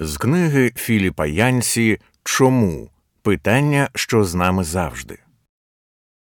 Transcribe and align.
З 0.00 0.16
книги 0.16 0.72
Філіпа 0.76 1.26
Янсі 1.26 2.00
Чому? 2.24 2.90
Питання, 3.22 3.88
що 3.94 4.24
з 4.24 4.34
нами 4.34 4.64
завжди. 4.64 5.18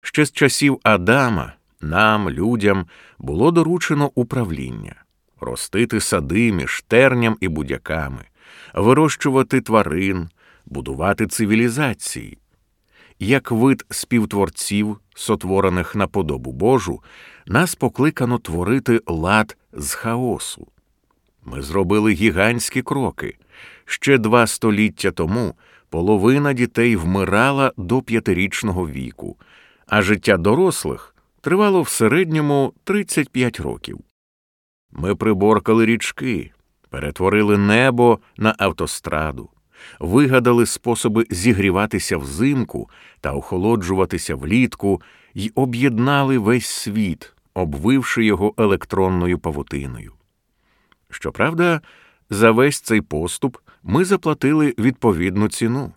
Ще 0.01 0.25
з 0.25 0.31
часів 0.31 0.79
Адама 0.83 1.53
нам, 1.81 2.29
людям, 2.29 2.85
було 3.19 3.51
доручено 3.51 4.11
управління 4.15 4.95
ростити 5.39 5.99
сади 5.99 6.51
між 6.51 6.83
терням 6.87 7.37
і 7.41 7.47
будяками, 7.47 8.25
вирощувати 8.73 9.61
тварин, 9.61 10.29
будувати 10.65 11.27
цивілізації. 11.27 12.37
Як 13.19 13.51
вид 13.51 13.85
співтворців, 13.89 14.97
сотворених 15.15 15.95
на 15.95 16.07
подобу 16.07 16.51
Божу, 16.51 17.03
нас 17.45 17.75
покликано 17.75 18.37
творити 18.37 19.01
лад 19.07 19.57
з 19.73 19.93
хаосу. 19.93 20.67
Ми 21.43 21.61
зробили 21.61 22.13
гігантські 22.13 22.81
кроки. 22.81 23.37
Ще 23.91 24.17
два 24.17 24.47
століття 24.47 25.11
тому 25.11 25.55
половина 25.89 26.53
дітей 26.53 26.95
вмирала 26.95 27.73
до 27.77 28.01
п'ятирічного 28.01 28.89
віку, 28.89 29.37
а 29.87 30.01
життя 30.01 30.37
дорослих 30.37 31.15
тривало 31.41 31.81
в 31.81 31.89
середньому 31.89 32.73
35 32.83 33.59
років. 33.59 33.99
Ми 34.91 35.15
приборкали 35.15 35.85
річки, 35.85 36.51
перетворили 36.89 37.57
небо 37.57 38.19
на 38.37 38.55
автостраду, 38.57 39.49
вигадали 39.99 40.65
способи 40.65 41.25
зігріватися 41.29 42.17
взимку 42.17 42.89
та 43.21 43.33
охолоджуватися 43.33 44.35
влітку 44.35 45.01
і 45.33 45.51
об'єднали 45.55 46.37
весь 46.37 46.67
світ, 46.67 47.33
обвивши 47.53 48.25
його 48.25 48.53
електронною 48.57 49.39
павутиною. 49.39 50.13
Щоправда, 51.09 51.81
за 52.29 52.51
весь 52.51 52.81
цей 52.81 53.01
поступ 53.01 53.57
ми 53.83 54.05
заплатили 54.05 54.73
відповідну 54.77 55.49
ціну 55.49 55.93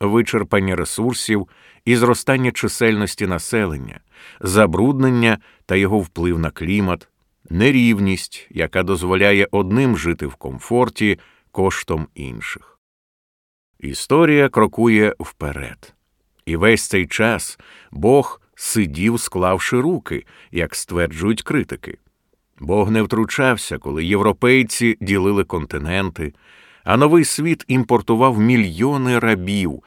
вичерпання 0.00 0.76
ресурсів 0.76 1.48
і 1.84 1.96
зростання 1.96 2.52
чисельності 2.52 3.26
населення, 3.26 4.00
забруднення 4.40 5.38
та 5.66 5.76
його 5.76 5.98
вплив 5.98 6.38
на 6.38 6.50
клімат, 6.50 7.08
нерівність, 7.50 8.46
яка 8.50 8.82
дозволяє 8.82 9.48
одним 9.50 9.98
жити 9.98 10.26
в 10.26 10.34
комфорті 10.34 11.18
коштом 11.50 12.08
інших. 12.14 12.78
Історія 13.80 14.48
крокує 14.48 15.14
вперед. 15.20 15.94
І 16.46 16.56
весь 16.56 16.88
цей 16.88 17.06
час 17.06 17.58
Бог 17.90 18.40
сидів, 18.54 19.20
склавши 19.20 19.80
руки, 19.80 20.26
як 20.50 20.74
стверджують 20.74 21.42
критики. 21.42 21.98
Бог 22.60 22.90
не 22.90 23.02
втручався, 23.02 23.78
коли 23.78 24.04
європейці 24.04 24.98
ділили 25.00 25.44
континенти, 25.44 26.32
а 26.84 26.96
новий 26.96 27.24
світ 27.24 27.64
імпортував 27.68 28.38
мільйони 28.38 29.18
рабів, 29.18 29.82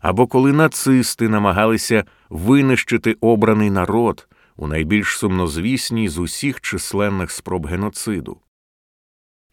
або 0.00 0.26
коли 0.26 0.52
нацисти 0.52 1.28
намагалися 1.28 2.04
винищити 2.30 3.16
обраний 3.20 3.70
народ 3.70 4.28
у 4.56 4.66
найбільш 4.66 5.18
сумнозвісній 5.18 6.08
з 6.08 6.18
усіх 6.18 6.60
численних 6.60 7.30
спроб 7.30 7.66
геноциду. 7.66 8.40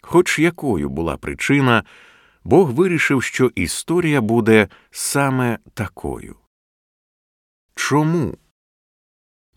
Хоч 0.02 0.40
якою 0.40 0.90
була 0.90 1.18
причина, 1.18 1.84
Бог 2.44 2.72
вирішив, 2.72 3.24
що 3.24 3.52
історія 3.56 4.22
буде 4.22 4.68
саме 4.92 5.60
такою. 5.74 6.36
Чому? 7.76 8.38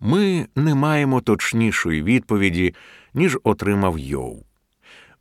Ми 0.00 0.48
не 0.56 0.74
маємо 0.74 1.20
точнішої 1.20 2.02
відповіді, 2.02 2.74
ніж 3.14 3.38
отримав 3.44 3.98
Йов. 3.98 4.47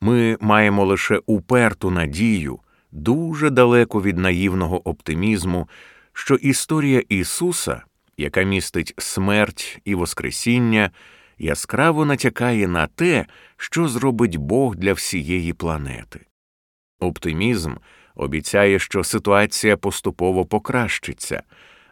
Ми 0.02 0.38
маємо 0.42 0.86
лише 0.86 1.20
уперту 1.26 1.92
надію, 1.92 2.60
дуже 2.92 3.50
далеко 3.50 4.02
від 4.02 4.18
наївного 4.18 4.90
оптимізму, 4.90 5.70
що 6.14 6.36
історія 6.36 7.04
Ісуса, 7.10 7.82
яка 8.18 8.44
містить 8.44 8.94
смерть 8.98 9.82
і 9.86 9.96
Воскресіння, 9.96 10.92
яскраво 11.38 12.06
натякає 12.06 12.68
на 12.68 12.88
те, 12.88 13.26
що 13.58 13.88
зробить 13.88 14.36
Бог 14.38 14.76
для 14.76 14.94
всієї 14.94 15.54
планети. 15.54 16.20
Оптимізм 17.00 17.74
обіцяє, 18.16 18.80
що 18.80 19.04
ситуація 19.04 19.78
поступово 19.78 20.46
покращиться, 20.46 21.44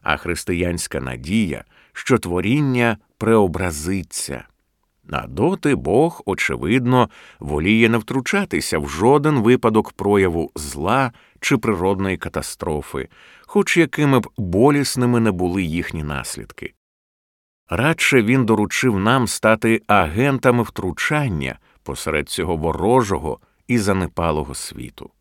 а 0.01 0.17
християнська 0.17 1.01
надія, 1.01 1.63
що 1.93 2.17
творіння 2.17 2.97
преобразиться. 3.17 4.45
А 5.11 5.27
доти 5.27 5.75
Бог, 5.75 6.21
очевидно, 6.25 7.09
воліє 7.39 7.89
не 7.89 7.97
втручатися 7.97 8.79
в 8.79 8.89
жоден 8.89 9.39
випадок 9.39 9.91
прояву 9.91 10.51
зла 10.55 11.11
чи 11.39 11.57
природної 11.57 12.17
катастрофи, 12.17 13.09
хоч 13.41 13.77
якими 13.77 14.19
б 14.19 14.27
болісними 14.37 15.19
не 15.19 15.31
були 15.31 15.63
їхні 15.63 16.03
наслідки. 16.03 16.73
Радше 17.69 18.21
він 18.21 18.45
доручив 18.45 18.99
нам 18.99 19.27
стати 19.27 19.81
агентами 19.87 20.63
втручання 20.63 21.59
посеред 21.83 22.29
цього 22.29 22.55
ворожого 22.55 23.39
і 23.67 23.77
занепалого 23.77 24.55
світу. 24.55 25.11